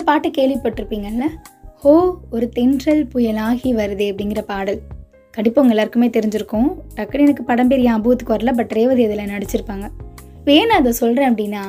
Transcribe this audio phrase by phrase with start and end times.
[0.00, 1.24] இந்த பாட்டை கேள்விப்பட்டிருப்பீங்கல்ல
[1.80, 1.92] ஹோ
[2.34, 4.78] ஒரு தென்றல் புயலாகி வருதே அப்படிங்கிற பாடல்.
[5.34, 6.68] கண்டிப்பாக உங்கள் எல்லாருக்குமே தெரிஞ்சிருக்கும்.
[6.96, 9.86] டக்குனு எனக்கு படம் பேர் ஞாபகத்துக்கு வரல பட் ரேவதி அதில் நடிச்சிருப்பாங்க.
[10.38, 11.64] இப்போ ஏன் அதை சொல்கிறேன் அப்படின்னா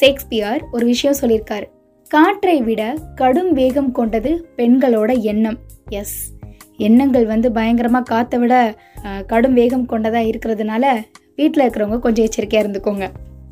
[0.00, 1.68] ஷேக்ஸ்பியர் ஒரு விஷயம் சொல்லியிருக்காரு.
[2.10, 2.82] காற்றை விட
[3.22, 5.58] கடும் வேகம் கொண்டது பெண்களோட எண்ணம்.
[6.00, 6.18] எஸ்
[6.88, 8.54] எண்ணங்கள் வந்து பயங்கரமாக காற்றை விட
[9.32, 10.84] கடும் வேகம் கொண்டதாக இருக்கிறதுனால
[11.40, 13.06] வீட்டில் இருக்கிறவங்க கொஞ்சம் எச்சரிக்கையாக இருந்துக்கோங்க.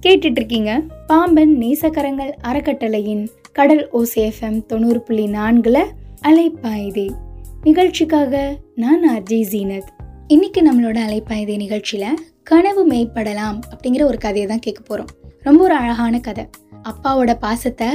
[0.05, 0.73] கேட்டுட்டு இருக்கீங்க
[1.07, 3.23] பாம்பன் நேசக்கரங்கள் அறக்கட்டளையின்
[3.59, 5.85] கடல் ஓசேஃபம் தொண்ணூறு புள்ளி நான்கில்
[6.23, 7.11] அலைப்பாயுதே.
[7.63, 9.89] நிகழ்ச்சிக்காக நான் அர்ஜய் ஜீனத்.
[10.27, 15.09] இன்னைக்கு நம்மளோட அலைப்பாயுதே நிகழ்ச்சியில் கனவு மேய்ப்படலாம் அப்படிங்கிற ஒரு கதையை தான் கேட்க போகிறோம்
[15.41, 16.45] ரொம்ப ஒரு அழகான கதை.
[16.83, 17.87] அப்பாவோட பாசத்தை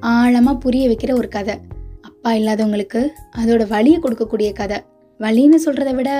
[0.00, 1.54] ஆழமாக புரிய வைக்கிற ஒரு கதை.
[2.00, 4.78] அப்பா இல்லாதவங்களுக்கு அதோட வலியை கொடுக்கக்கூடிய கதை.
[5.18, 6.10] வழின்னு சொல்கிறத விட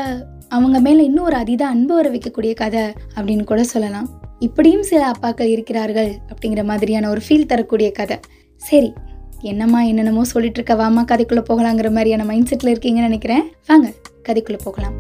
[0.49, 2.83] அவங்க மேலே இன்னும் ஒரு அதீத அன்பு வர வைக்கக்கூடிய கதை
[3.17, 4.09] அப்படின்னு கூட சொல்லலாம்.
[4.39, 8.19] இப்படியும் சில அப்பாக்கள் இருக்கிறார்கள் அப்படிங்கிற மாதிரியான ஒரு ஃபீல் தரக்கூடிய கதை.
[8.61, 8.93] சரி
[9.41, 13.45] என்னம்மா என்னென்னமோ சொல்லிட்டு இருக்க வாமா கதைக்குள்ள போகலாங்கிற மாதிரியான மைண்ட் செட்ல இருக்கீங்கன்னு நினைக்கிறேன்.
[13.67, 13.93] வாங்க
[14.29, 14.95] கதைக்குள்ள போகலாம்.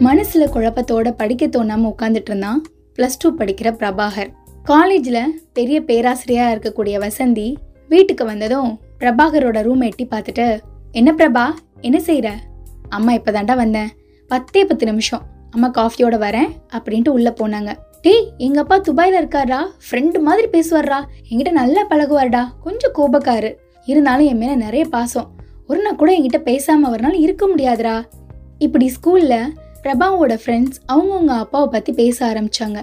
[0.00, 2.62] மனசுல குழப்பத்தோட படிக்க தோணாம உட்காந்துட்டு இருந்தான்
[2.96, 4.30] பிளஸ் டூ படிக்கிற பிரபாகர்.
[4.62, 7.54] காலேஜில் பெரிய பேராசிரியராக இருக்கக்கூடிய வசந்தி
[7.88, 10.60] வீட்டுக்கு வந்ததும் பிரபாகரோட ரூம் எட்டி பார்த்துட்டு
[10.92, 11.46] என்ன பிரபா
[11.80, 12.34] என்ன செய்கிற
[12.88, 13.88] அம்மா இப்பதான்டா வந்தேன்.
[14.28, 15.22] பத்தே பத்து நிமிஷம்.
[15.50, 17.70] அம்மா காஃபியோட வரேன் அப்படின்ட்டு உள்ளே போனாங்க.
[18.02, 19.66] டேய் எங்க அப்பா துபாயில இருக்காரா?
[19.90, 22.46] ஃப்ரெண்டு மாதிரி பேசுவார்ரா என்கிட்ட நல்லா பழகுவார்டா.
[22.62, 23.54] கொஞ்சம் கோபக்காரு.
[23.84, 25.30] இருந்தாலும் என் மேல நிறைய பாசம்.
[25.66, 28.04] ஒரு நாள் கூட என்கிட்ட பேசாம வரனால இருக்க முடியாதுடா.
[28.58, 29.46] இப்படி ஸ்கூல்ல
[29.82, 32.82] பிரபாவோட ஃப்ரெண்ட்ஸ் அவங்கவுங்க அப்பாவை பத்தி பேச ஆரம்பிச்சாங்க.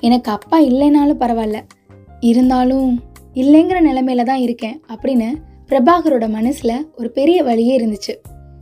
[0.00, 1.60] எனக்கு அப்பா இல்லைனாலும் பரவாயில்ல.
[2.20, 3.02] இருந்தாலும்
[3.34, 5.34] இல்லைங்கிற நிலைமையில தான் இருக்கேன் அப்படின்னு
[5.68, 8.14] பிரபாகரோட மனசுல ஒரு பெரிய வழியே இருந்துச்சு.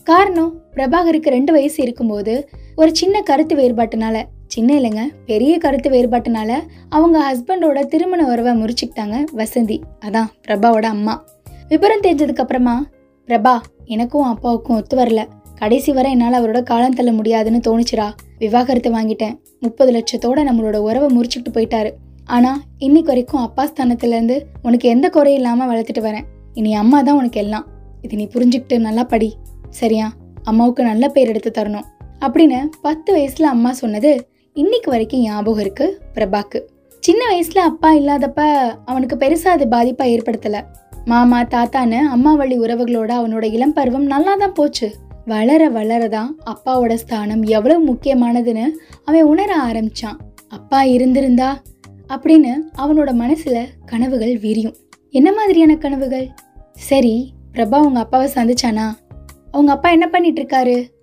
[0.04, 4.22] காரணம் பிரபாகருக்கு ரெண்டு வயசு இருக்கும்போது ஒரு சின்ன கருத்து வேறுபாட்டுனால
[4.54, 6.50] சின்ன இல்லைங்க பெரிய கருத்து வேறுபாட்டினால
[6.88, 9.80] அவங்க ஹஸ்பண்டோட திருமண உறவை முறிச்சுக்கிட்டாங்க வசந்தி.
[10.00, 11.24] அதான் பிரபாவோட அம்மா.
[11.68, 12.86] விபரம் தெரிஞ்சதுக்கு அப்புறமா
[13.28, 15.24] பிரபா எனக்கும் அப்பாவுக்கும் ஒத்து வரல.
[15.54, 18.12] கடைசி வரை என்னால் அவரோட காலம் தள்ள முடியாதுன்னு தோணுச்சுடா.
[18.38, 19.34] விவாகரத்து வாங்கிட்டேன்.
[19.60, 21.90] முப்பது லட்சத்தோட நம்மளோட உறவை முறிச்சுக்கிட்டு போயிட்டாரு.
[22.26, 26.24] ஆனால் இன்னைக்கு வரைக்கும் அப்பா ஸ்தானத்துலேருந்து உனக்கு எந்த குறையும் இல்லாமல் வளர்த்துட்டு வரேன்.
[26.52, 27.66] இனி அம்மா தான் உனக்கு எல்லாம்.
[28.02, 29.36] இது நீ புரிஞ்சுக்கிட்டு நல்லா படி.
[29.70, 30.12] சரியா?
[30.42, 31.88] அம்மாவுக்கு நல்ல பேர் எடுத்து தரணும்.
[32.20, 34.12] அப்படின்னு பத்து வயசுல அம்மா சொன்னது
[34.56, 36.58] இன்னைக்கு வரைக்கும் ஞாபகம் இருக்கு பிரபாக்கு.
[37.00, 38.40] சின்ன வயசுல அப்பா இல்லாதப்ப
[38.84, 40.64] அவனுக்கு பெருசா அது பாதிப்பா ஏற்படுத்தல.
[41.04, 44.94] மாமா தாத்தான்னு அம்மா வழி உறவுகளோட அவனோட இளம் பருவம் நல்லா தான் போச்சு.
[45.26, 48.70] வளர வளரதான் அப்பாவோட ஸ்தானம் எவ்வளவு முக்கியமானதுன்னு
[49.04, 50.18] அவன் உணர ஆரம்பிச்சான்.
[50.48, 51.62] அப்பா இருந்திருந்தா
[52.08, 54.76] அப்படின்னு அவனோட மனசுல கனவுகள் விரியும்.
[55.10, 56.28] என்ன மாதிரியான கனவுகள்?
[56.72, 58.86] சரி பிரபா உங்க அப்பாவை சந்திச்சானா?
[59.50, 60.93] அவங்க அப்பா என்ன பண்ணிட்டு இருக்காரு?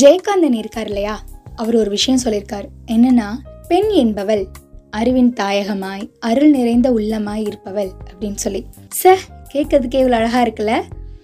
[0.00, 1.14] ஜெயகாந்தன் இருக்கார் இல்லையா
[1.56, 3.28] அவர் ஒரு விஷயம் சொல்லியிருக்கார் என்னன்னா
[3.68, 4.44] பெண் என்பவள்
[4.90, 8.60] அறிவின் தாயகமாய் அருள் நிறைந்த உள்ளமாய் இருப்பவள் அப்படின்னு சொல்லி.
[9.02, 9.12] ச
[9.52, 10.74] கேட்கறதுக்கே இவ்வளோ அழகா இருக்குல்ல?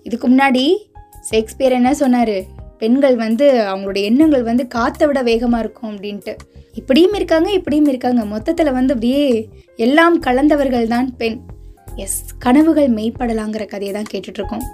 [0.02, 0.64] இதுக்கு முன்னாடி
[1.30, 2.36] ஷேக்ஸ்பியர் என்ன சொன்னாரு?
[2.78, 6.34] பெண்கள் வந்து அவங்களோட எண்ணங்கள் வந்து காத்தை விட வேகமா இருக்கும் அப்படின்ட்டு.
[6.74, 8.24] இப்படியும் இருக்காங்க இப்படியும் இருக்காங்க.
[8.24, 11.38] மொத்தத்துல வந்து அப்படியே எல்லாம் கலந்தவர்கள் தான் பெண்.
[11.96, 14.66] எஸ் கனவுகள் மெய்ப்படலாங்கிற கதையை தான் கேட்டுட்டு இருக்கோம்.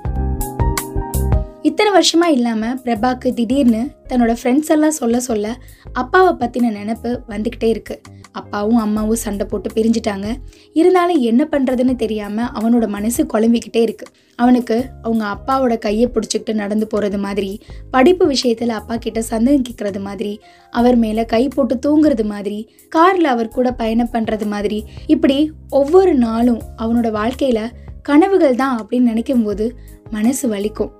[1.63, 5.57] இத்தனை வருஷமாக இல்லாமல் பிரபாக்கு திடீர்னு தன்னோட ஃப்ரெண்ட்ஸ் எல்லாம் சொல்ல சொல்ல
[5.93, 8.01] அப்பாவை பற்றின நினப்பு வந்துக்கிட்டே இருக்குது
[8.33, 10.27] அப்பாவும் அம்மாவும் சண்டை போட்டு பிரிஞ்சிட்டாங்க.
[10.73, 17.19] இருந்தாலும் என்ன பண்ணுறதுன்னு தெரியாமல் அவனோட மனசு குழம்பிக்கிட்டே இருக்குது அவனுக்கு அவங்க அப்பாவோட கையை பிடிச்சிக்கிட்டு நடந்து போகிறது
[17.19, 20.41] மாதிரி படிப்பு விஷயத்தில் அப்பா கிட்ட சந்தேகம் கேட்கறது மாதிரி
[20.71, 26.63] அவர் மேலே கை போட்டு தூங்குறது மாதிரி காரில் அவர் கூட பயணம் பண்ணுறது மாதிரி இப்படி ஒவ்வொரு நாளும்
[26.77, 27.73] அவனோட வாழ்க்கையில்
[28.03, 29.79] கனவுகள் தான் அப்படின்னு நினைக்கும் போது
[30.11, 30.93] மனசு வலிக்கும்.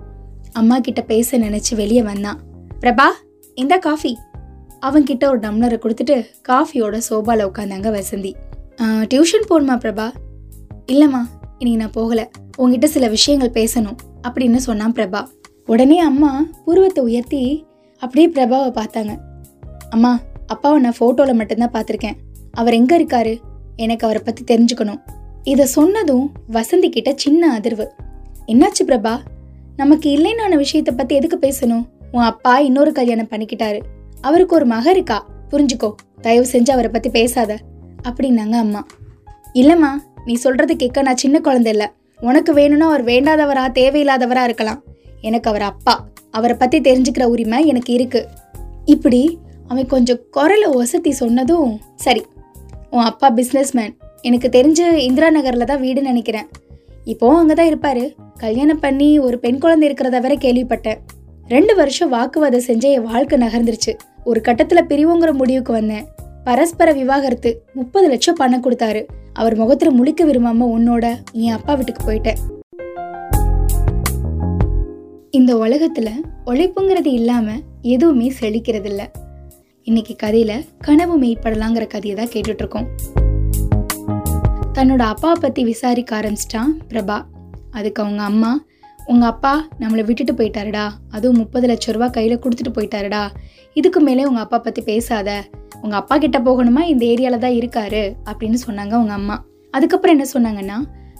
[0.59, 2.39] அம்மா கிட்ட பேச நினைச்சு வெளியே வந்தான்
[2.81, 3.05] பிரபா
[3.55, 4.11] இந்த காஃபி.
[4.81, 6.15] அவன்கிட்ட ஒரு டம்ளரை கொடுத்துட்டு
[6.49, 8.31] காஃபியோட சோபால உட்காந்தாங்க வசந்தி.
[9.11, 10.07] டியூஷன் போகணுமா பிரபா?
[10.91, 11.21] இல்லைம்மா
[11.59, 12.21] இன்னைக்கு நான் போகல.
[12.57, 13.97] உங்ககிட்ட சில விஷயங்கள் பேசணும்
[14.27, 15.21] அப்படின்னு சொன்னான் பிரபா.
[15.65, 16.31] உடனே அம்மா
[16.65, 17.41] புருவத்தை உயர்த்தி
[18.01, 19.13] அப்படியே பிரபாவை பார்த்தாங்க.
[19.89, 20.13] அம்மா
[20.47, 22.17] அப்பாவை நான் ஃபோட்டோவில் மட்டும்தான் பார்த்துருக்கேன்.
[22.51, 23.35] அவர் எங்கே இருக்காரு?
[23.75, 25.01] எனக்கு அவரை பற்றி தெரிஞ்சுக்கணும்.
[25.43, 27.87] இதை சொன்னதும் வசந்தி கிட்ட சின்ன அதிர்வு.
[28.47, 29.13] என்னாச்சு பிரபா?
[29.77, 31.85] நமக்கு இல்லைன்னு விஷயத்தை பற்றி எதுக்கு பேசணும்?
[32.11, 33.79] உன் அப்பா இன்னொரு கல்யாணம் பண்ணிக்கிட்டாரு.
[34.21, 35.25] அவருக்கு ஒரு மக இருக்கா?
[35.51, 35.89] புரிஞ்சுக்கோ.
[36.21, 37.57] தயவு செஞ்சு அவரை பற்றி பேசாத.
[38.03, 38.85] அப்படின்னாங்க அம்மா.
[39.53, 39.91] இல்லைம்மா
[40.25, 41.87] நீ சொல்றது கேட்க நான் சின்ன குழந்தை இல்லை.
[42.19, 44.83] உனக்கு வேணும்னா அவர் வேண்டாதவரா தேவையில்லாதவரா இருக்கலாம்.
[45.21, 46.05] எனக்கு அவர் அப்பா.
[46.31, 48.27] அவரை பற்றி தெரிஞ்சுக்கிற உரிமை எனக்கு இருக்கு.
[48.85, 52.23] இப்படி அவன் கொஞ்சம் குரலை ஒசத்தி சொன்னதும் சரி
[52.89, 56.47] உன் அப்பா பிஸ்னஸ்மேன் எனக்கு தெரிஞ்ச இந்திரா நகரில் தான் வீடுன்னு நினைக்கிறேன்.
[57.05, 58.15] இப்போவும் அங்கே தான் இருப்பாரு.
[58.37, 60.97] கல்யாணம் பண்ணி ஒரு பெண் குழந்தை இருக்கிறத வரை கேள்விப்பட்டேன்.
[61.47, 63.97] ரெண்டு வருஷம் வாக்குவாதம் செஞ்ச என் வாழ்க்கை நகர்ந்துருச்சு.
[64.23, 66.05] ஒரு கட்டத்தில் பிரிவுங்கிற முடிவுக்கு வந்தேன்.
[66.43, 69.05] பரஸ்பர விவாகரத்து முப்பது லட்சம் பணம் கொடுத்தாரு.
[69.33, 72.37] அவர் முகத்துல முழிக்க விரும்பாம உன்னோட என் அப்பா வீட்டுக்கு போயிட்டேன்.
[75.29, 76.09] இந்த உலகத்துல
[76.45, 77.51] உழைப்புங்கிறது இல்லாம
[77.81, 79.11] எதுவுமே செழிக்கிறது இல்ல
[79.83, 82.87] இன்னைக்கு கதையில கனவு மெய்ப்படலாங்கிற கதையை தான் கேட்டுட்டு இருக்கோம்.
[84.73, 87.23] தன்னோட அப்பாவை பத்தி விசாரிக்க ஆரம்பிச்சிட்டான் பிரபா.
[87.73, 88.51] அதுக்கு அவங்க அம்மா
[89.05, 90.89] உங்கள் அப்பா நம்மளை விட்டுட்டு போயிட்டாருடா.
[91.11, 93.23] அதுவும் முப்பது லட்ச ரூபா கையில் கொடுத்துட்டு போயிட்டாருடா.
[93.73, 95.43] இதுக்கு மேலே உங்கள் அப்பா பற்றி பேசாத.
[95.81, 96.81] உங்கள் அப்பா கிட்ட போகணுமா?
[96.81, 98.03] இந்த ஏரியாவில் தான் இருக்காரு.
[98.25, 99.45] அப்படின்னு சொன்னாங்க உங்கள் அம்மா.
[99.71, 100.77] அதுக்கப்புறம் என்ன சொன்னாங்கன்னா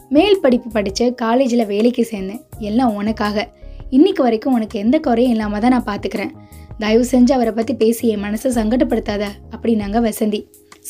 [0.08, 2.42] மேல் படிப்பு படித்து காலேஜில் வேலைக்கு சேர்ந்தேன்.
[2.58, 3.48] எல்லாம் உனக்காக.
[3.90, 6.32] இன்னைக்கு வரைக்கும் உனக்கு எந்த குறையும் இல்லாமல் தான் நான் பார்த்துக்கிறேன்
[6.78, 9.24] தயவு செஞ்சு அவரை பற்றி பேசி என் மனசை சங்கடப்படுத்தாத.
[9.50, 10.40] அப்படின்னாங்க வசந்தி.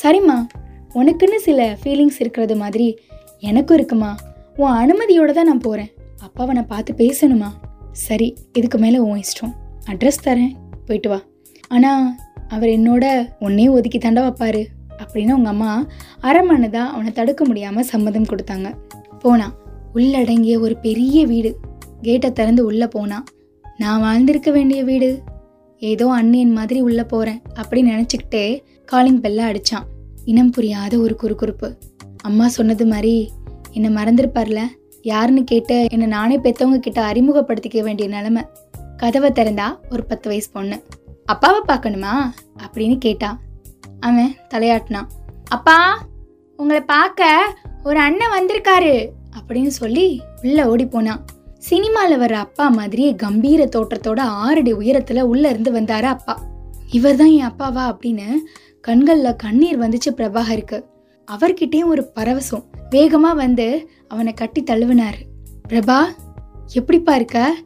[0.02, 0.36] சரிம்மா.
[0.94, 2.98] உனக்குன்னு சில ஃபீலிங்ஸ் இருக்கிறது மாதிரி
[3.38, 4.16] எனக்கும் இருக்குமா?
[4.58, 5.88] உன் அனுமதியோட தான் நான் போகிறேன்
[6.26, 7.48] அப்பாவை நான் பார்த்து பேசணுமா?
[8.06, 8.28] சரி
[8.58, 9.52] இதுக்கு மேலே உன் இஷ்டம்.
[9.90, 10.52] அட்ரஸ் தரேன்.
[10.86, 11.18] போயிட்டு வா.
[11.68, 12.04] ஆனால்
[12.48, 13.04] அவர் என்னோட
[13.38, 14.62] உன்னே ஒதுக்கி தாண்டா வைப்பாரு
[15.02, 15.70] அப்படின்னு உங்கள் அம்மா
[16.22, 18.70] அரமனதா அவனை தடுக்க முடியாமல் சம்மதம் கொடுத்தாங்க.
[19.18, 19.54] போனான்
[19.92, 21.52] உள்ளடங்கிய ஒரு பெரிய வீடு.
[22.02, 23.24] கேட்டை திறந்து உள்ளே போனான்
[23.78, 25.22] நான் வாழ்ந்திருக்க வேண்டிய வீடு.
[25.82, 28.44] ஏதோ அண்ணியன் மாதிரி உள்ளே போகிறேன் அப்படின்னு நினச்சிக்கிட்டே
[28.84, 29.86] காலிங் பெல்ல அடிச்சான்.
[30.24, 31.70] இனம் புரியாத ஒரு குறுகுறுப்பு.
[32.22, 33.14] அம்மா சொன்னது மாதிரி
[33.74, 34.60] என்னை மறந்துருப்பார்ல?
[35.02, 38.42] யாருன்னு கேட்டு என்னை நானே பெற்றவங்க கிட்ட அறிமுகப்படுத்திக்க வேண்டிய நிலைமை.
[38.96, 40.82] கதவை திறந்தா ஒரு பத்து வயசு பொண்ணு.
[41.24, 42.30] அப்பாவை பார்க்கணுமா?
[42.56, 43.40] அப்படின்னு கேட்டான்
[44.00, 45.06] அவன் தலையாட்டினான்.
[45.48, 46.06] அப்பா
[46.56, 47.54] உங்களை பார்க்க
[47.84, 51.24] ஒரு அண்ணன் வந்திருக்காரு அப்படின்னு சொல்லி உள்ள ஓடி போனான்.
[51.58, 56.42] சினிமாவில் வர்ற அப்பா மாதிரியே கம்பீர தோற்றத்தோட ஆறடி உயரத்துல உள்ள இருந்து வந்தாரு அப்பா.
[56.90, 58.26] இவர் தான் என் அப்பாவா அப்படின்னு
[58.80, 60.84] கண்களில் கண்ணீர் வந்துச்சு பிரபாகருக்கு.
[61.32, 62.64] அவர்கிட்டயும் ஒரு பரவசம்.
[62.90, 65.14] வேகமாக வந்து அவனை கட்டி தழுவினார்.
[65.68, 65.98] பிரபா
[66.72, 67.56] எப்படிப்பா இருக்க?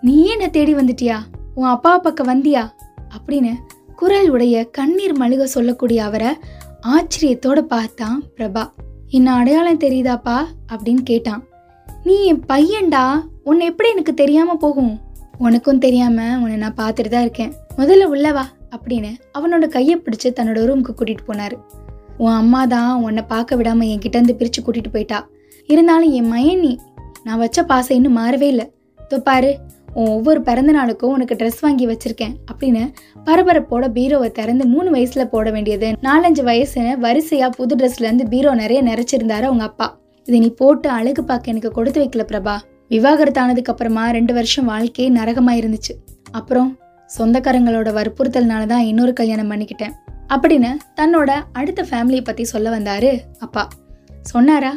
[0.00, 1.16] நீயே என்ன தேடி வந்துட்டியா?
[1.54, 2.70] உன் அப்பா பக்கம் வந்தியா?
[3.16, 3.52] அப்படின்னு
[3.96, 6.28] குரல் உடைய கண்ணீர் மழுக சொல்லக்கூடிய அவரை
[6.82, 8.70] ஆச்சரியத்தோட பார்த்தான் பிரபா.
[9.08, 10.46] என்ன அடையாளம் தெரியுதாப்பா?
[10.68, 11.44] அப்படின்னு கேட்டான்.
[12.04, 13.20] நீ என் பையன்டா.
[13.44, 14.98] உன்னை எப்படி எனக்கு தெரியாம போகும்?
[15.38, 17.52] உனக்கும் தெரியாம உன்னை நான் பார்த்துட்டு தான் இருக்கேன்.
[17.76, 21.60] முதல்ல உள்ளவா அப்படின்னு அவனோட கையை பிடிச்சு தன்னோட ரூமுக்கு கூட்டிட்டு போனாரு.
[22.22, 25.18] உன் அம்மா தான் உன்னை பார்க்க விடாமல் என்கிட்டேருந்து பிரித்து கூட்டிகிட்டு போயிட்டா.
[25.68, 26.72] இருந்தாலும் என் மயன் நீ.
[27.26, 28.66] நான் வச்ச பாசை இன்னும் மாறவே இல்லை.
[28.98, 29.50] இதோ பாரு
[29.98, 32.82] உன் ஒவ்வொரு பிறந்த நாளுக்கும் உனக்கு ட்ரெஸ் வாங்கி வச்சிருக்கேன் அப்படின்னு
[33.26, 35.88] பரபரப்போட பீரோவை திறந்து மூணு வயசுல போட வேண்டியது.
[36.08, 39.88] நாலஞ்சு வயசுன்னு வரிசையா புது ட்ரெஸ்ல இருந்து பீரோ நிறைய நிறைச்சிருந்தாரு அவங்க அப்பா.
[40.28, 42.54] இதை நீ போட்டு அழகு பார்க்க எனக்கு கொடுத்து வைக்கல பிரபா.
[42.94, 45.94] விவாகரத்தானதுக்கு அப்புறமா ரெண்டு வருஷம் வாழ்க்கையே நரகமா இருந்துச்சு
[46.38, 46.70] அப்புறம்
[47.10, 49.94] சொந்தக்காரங்களோட வற்புறுத்தல்னால தான் இன்னொரு கல்யாணம் பண்ணிக்கிட்டேன்.
[50.34, 53.68] அப்படின்னு தன்னோட அடுத்த ஃபேமிலியை பற்றி சொல்ல வந்தார் அப்பா.
[54.22, 54.72] சொன்னாரா?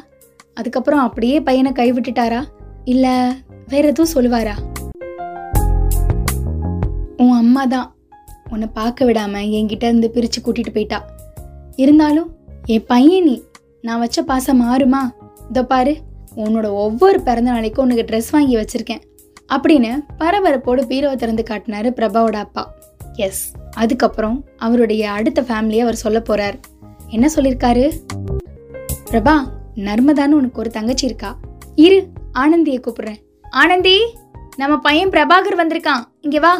[0.53, 2.41] அதுக்கப்புறம் அப்படியே பையனை கைவிட்டுட்டாரா?
[2.83, 3.15] இல்லை
[3.67, 4.55] வேற எதுவும் சொல்லுவாரா?
[7.17, 7.95] உன் அம்மா தான்
[8.51, 10.99] உன்னை பார்க்க விடாமல் என்கிட்ட இருந்து பிரித்து கூட்டிகிட்டு போயிட்டா.
[11.75, 12.29] இருந்தாலும்
[12.65, 13.35] என் பையன் நீ.
[13.81, 15.01] நான் வச்ச பாசம் மாறுமா?
[15.49, 15.93] இதோ பாரு
[16.35, 19.03] உன்னோட ஒவ்வொரு பிறந்த நாளைக்கும் உனக்கு ட்ரெஸ் வாங்கி வச்சுருக்கேன்.
[19.55, 22.63] அப்படின்னு பரபரப்போடு பீரோவை திறந்து காட்டினாரு பிரபாவோட அப்பா.
[23.15, 23.43] எஸ்
[23.81, 26.57] அதுக்கப்புறம் அவருடைய அடுத்த ஃபேமிலியை அவர் சொல்ல போறார்.
[27.15, 27.85] என்ன சொல்லியிருக்காரு
[29.09, 29.35] பிரபா
[29.87, 31.31] நர்மதான்னு உனக்கு ஒரு தங்கச்சி இருக்கா?
[31.85, 31.99] இரு
[32.41, 33.19] ஆனந்தியை கூப்பிடுறேன்.
[33.61, 33.95] ஆனந்தி
[34.61, 36.03] நம்ம பையன் பிரபாகர் வந்திருக்கான்.
[36.25, 36.53] இங்கே வா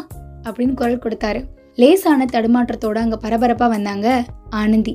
[0.46, 1.42] அப்படின்னு குரல் கொடுத்தாரு.
[1.82, 4.08] லேசான தடுமாற்றத்தோடு அங்கே பரபரப்பாக வந்தாங்க
[4.62, 4.94] ஆனந்தி.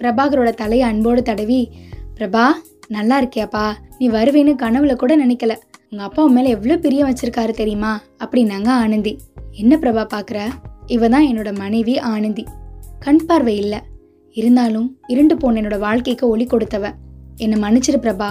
[0.00, 1.60] பிரபாகரோட தலையை அன்போடு தடவி
[2.18, 2.44] பிரபா
[2.96, 3.64] நல்லா இருக்கியாப்பா?
[3.98, 5.52] நீ வருவேன்னு கனவுல கூட நினைக்கல.
[5.90, 7.92] உங்கள் அப்பா உன் மேலே எவ்வளோ பிரியம் வச்சிருக்காரு தெரியுமா?
[8.24, 9.12] அப்படின்னாங்க ஆனந்தி.
[9.62, 10.40] என்ன பிரபா பார்க்குற
[10.94, 12.44] இவ தான் என்னோட மனைவி ஆனந்தி.
[12.98, 13.80] கண் பார்வை இல்லை.
[14.32, 16.86] இருந்தாலும் இருண்டு போன என்னோட வாழ்க்கைக்கு ஒளி கொடுத்தவ.
[17.36, 18.28] என்னை மன்னிச்சிரு பிரபா.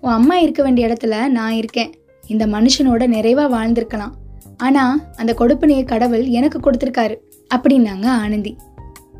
[0.00, 1.90] உன் அம்மா இருக்க வேண்டிய இடத்துல நான் இருக்கேன்.
[2.24, 4.14] இந்த மனுஷனோட நிறைவாக வாழ்ந்திருக்கலாம்.
[4.56, 7.16] ஆனால் அந்த கொடுப்பனையை கடவுள் எனக்கு கொடுத்துருக்காரு.
[7.54, 8.56] அப்படின்னாங்க ஆனந்தி.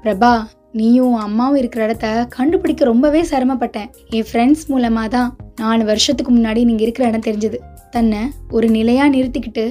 [0.05, 0.33] பிரபா
[0.73, 3.89] நீயும் அம்மாவும் இருக்கிற இடத்த கண்டுபிடிக்க ரொம்பவே சிரமப்பட்டேன்.
[4.11, 7.59] என் ஃப்ரெண்ட்ஸ் மூலமாக தான் நாலு வருஷத்துக்கு முன்னாடி நீங்கள் இருக்கிற இடம் தெரிஞ்சது.
[7.91, 9.65] தன்னை ஒரு நிலையாக நிறுத்திக்கிட்டு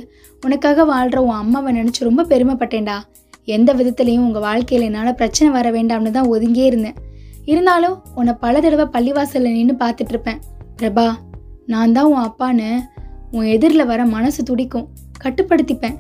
[0.47, 2.97] உனக்காக வாழ்கிற உன் அம்மாவை நினச்சி ரொம்ப பெருமைப்பட்டேன்டா.
[3.55, 6.97] எந்த விதத்துலையும் உங்கள் வாழ்க்கையில் என்னால் பிரச்சனை வர வேண்டாம்னு தான் ஒதுங்கியே இருந்தேன்.
[7.51, 10.39] இருந்தாலும் உன்னை பல தடவை பள்ளிவாசலில் நின்று பார்த்துட்ருப்பேன்
[10.79, 11.07] பிரபா
[11.73, 12.69] நான் தான் உன் அப்பான்னு
[13.35, 14.85] உன் எதிரில் வர மனசு துடிக்கும்.
[15.23, 15.97] கட்டுப்படுத்திப்பேன்.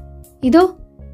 [0.49, 0.63] இதோ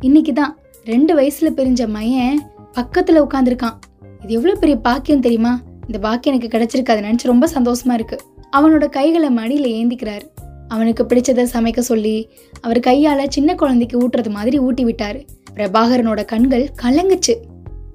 [0.07, 0.53] இன்னைக்கு தான்
[0.91, 2.39] ரெண்டு வயசில் பிரிஞ்ச மையன்
[2.77, 3.77] பக்கத்தில் உட்காந்துருக்கான்
[4.23, 5.53] இது எவ்வளோ பெரிய பாக்கியம் தெரியுமா?
[5.87, 6.93] இந்த பாக்கியம் எனக்கு கிடைச்சிருக்கு.
[6.95, 8.23] அதை ரொம்ப சந்தோஷமா இருக்குது
[8.57, 10.25] அவனோட கைகளை மடியில் ஏந்திக்கிறாரு.
[10.67, 12.29] அவனுக்கு பிடிச்சதை சமைக்க சொல்லி
[12.61, 15.27] அவர் கையால சின்ன குழந்தைக்கு ஊட்டுறது மாதிரி ஊட்டி விட்டாரு.
[15.55, 17.35] பிரபாகரனோட கண்கள் கலங்குச்சு.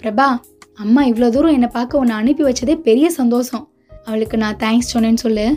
[0.03, 0.27] பிரபா
[0.75, 3.69] அம்மா இவ்வளோ தூரம் என்னை பார்க்க உன்னை அனுப்பி வச்சதே பெரிய சந்தோஷம்.
[4.05, 5.57] அவளுக்கு நான் தேங்க்ஸ் சொன்னேன்னு சொல்லு.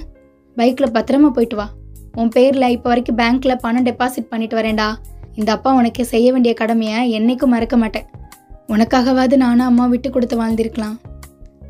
[0.56, 1.70] பைக்கில் பத்திரமா போயிட்டு வா.
[2.16, 4.96] உன் பேரில் இப்போ வரைக்கும் பேங்க்கில் பணம் டெபாசிட் பண்ணிட்டு வரேன்டா.
[5.36, 8.06] இந்த அப்பா உனக்கு செய்ய வேண்டிய கடமையை என்னைக்கும் மறக்க மாட்டேன்.
[8.68, 10.98] உனக்காகவாது நானும் அம்மா விட்டு கொடுத்து வாழ்ந்திருக்கலாம்.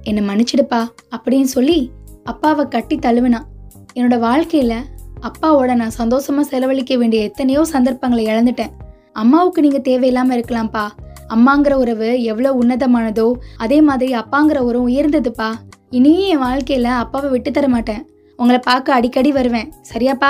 [0.04, 1.92] என்னை மன்னிச்சிடுப்பா அப்படின்னு சொல்லி
[2.24, 3.48] அப்பாவை கட்டி தழுவினான்.
[3.94, 4.76] என்னோட வாழ்க்கையில
[5.22, 8.70] அப்பாவோட நான் சந்தோஷமா செலவழிக்க வேண்டிய எத்தனையோ சந்தர்ப்பங்களை இழந்துட்டேன்.
[9.14, 10.88] அம்மாவுக்கு நீங்க தேவையில்லாம இருக்கலாம்ப்பா.
[11.30, 15.54] அம்மாங்கிற உறவு எவ்வளோ உன்னதமானதோ அதே மாதிரி அப்பாங்கிற உறவு உயர்ந்ததுப்பா.
[15.90, 18.10] இனியும் என் வாழ்க்கையில அப்பாவை விட்டு தர மாட்டேன்.
[18.38, 19.74] உங்களை பார்க்க அடிக்கடி வருவேன்.
[19.94, 20.30] சரியாப்பா?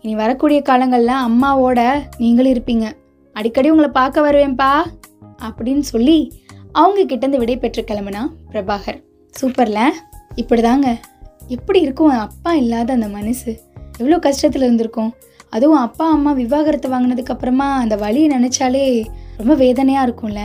[0.00, 2.92] இனி வரக்கூடிய காலங்கள்ல அம்மாவோட நீங்களும் இருப்பீங்க.
[3.32, 4.70] அடிக்கடி உங்களை பார்க்க வருவேன்ப்பா.
[5.42, 6.32] அப்படின்னு சொல்லி
[6.72, 9.02] அவங்க கிட்டேருந்து விடை பெற்று கிளம்புனா பிரபாகர்.
[9.40, 9.80] சூப்பர்ல?
[10.36, 10.96] இப்படிதாங்க.
[11.46, 12.08] எப்படி இருக்கும்?
[12.08, 13.60] அப்பா இல்லாத அந்த மனசு.
[14.00, 15.10] எவ்வளோ கஷ்டத்தில் இருந்திருக்கும்.
[15.50, 19.06] அதுவும் அப்பா அம்மா விவாகரத்தை வாங்கினதுக்கப்புறமா அந்த வழியை நினச்சாலே
[19.40, 20.42] ரொம்ப வேதனையாக இருக்கும்ல.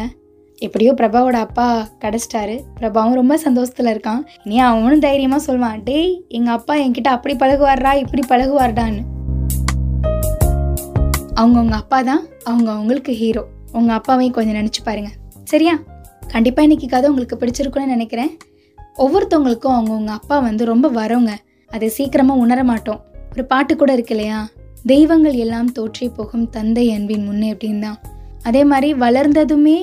[0.58, 2.56] எப்படியோ பிரபாவோட அப்பா கிடச்சிட்டாரு.
[2.80, 4.22] பிரபாவும் ரொம்ப சந்தோஷத்தில் இருக்கான்.
[4.44, 9.02] இனி அவனும் தைரியமாக சொல்லுவான் டேய் எங்கள் அப்பா என்கிட்ட அப்படி பழகுவார்டா இப்படி பழகுவார்டான்னு.
[11.40, 15.12] அவங்கவுங்க அப்பா தான் அவங்க அவங்களுக்கு ஹீரோ உங்கள் அப்பாவையும் கொஞ்சம் நினச்சி பாருங்க.
[15.44, 15.76] சரியா?
[16.32, 18.32] கண்டிப்பாக இன்னைக்கு கதை உங்களுக்கு பிடிச்சிருக்குன்னு நினைக்கிறேன்.
[18.98, 21.34] ஒவ்வொருத்தவங்களுக்கும் அவங்கவுங்க அப்பா வந்து ரொம்ப வரவங்க
[21.72, 23.02] அதை சீக்கிரமாக உணர மாட்டோம்.
[23.32, 24.40] ஒரு பாட்டு கூட இருக்கு இல்லையா?
[24.86, 27.82] தெய்வங்கள் எல்லாம் தோற்றி போகும் தந்தை அன்பின் முன்னே அப்படின்னு.
[27.82, 28.00] தான்
[28.48, 29.78] அதே மாதிரி வளர்ந்ததுமே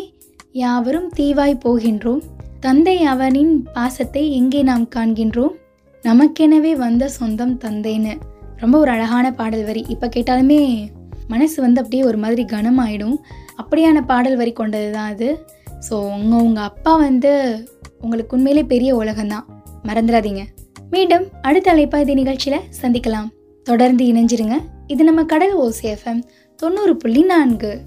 [0.63, 2.23] யாவரும் தீவாய் போகின்றோம்.
[2.61, 5.55] தந்தை அவனின் பாசத்தை எங்கே நாம் காண்கின்றோம்?
[6.05, 8.15] நமக்கெனவே வந்த சொந்தம் தந்தைன்னு.
[8.63, 9.83] ரொம்ப ஒரு அழகான பாடல் வரி.
[9.95, 10.61] இப்போ கேட்டாலுமே
[11.29, 13.17] மனசு வந்து அப்படியே ஒரு மாதிரி கனமாயிடும்.
[13.61, 15.29] அப்படியான பாடல் வரி கொண்டது தான் அது.
[15.87, 17.33] ஸோ உங்கள் உங்கள் அப்பா வந்து
[18.01, 19.47] உங்களுக்கு உண்மையிலே பெரிய உலகம்தான்.
[19.89, 20.45] மறந்துடாதீங்க.
[20.91, 23.29] மீண்டும் அடுத்த அழைப்பாதி நிகழ்ச்சியில் சந்திக்கலாம்.
[23.67, 24.59] தொடர்ந்து இணைஞ்சிருங்க.
[24.87, 26.23] இது நம்ம கடல் ஓசிஎஃப்எம்
[26.57, 27.83] தொண்ணூறு புள்ளி நான்கு.